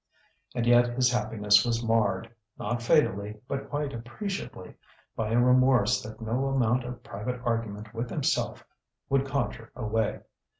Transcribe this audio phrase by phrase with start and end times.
[0.55, 4.73] And yet his happiness was marred not fatally, but quite appreciably
[5.15, 8.65] by a remorse that no amount of private argument with himself
[9.11, 10.21] would conjure away.